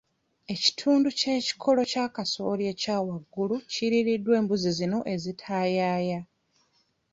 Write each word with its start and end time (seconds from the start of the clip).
Ekitundu 0.53 1.07
ky'ekikolo 1.19 1.81
kya 1.91 2.05
kasooli 2.15 2.63
eky'ewaggulu 2.71 3.55
kiriiriddwa 3.73 4.33
embuzi 4.39 4.71
zino 4.79 4.99
ezitaayaaya. 5.13 6.19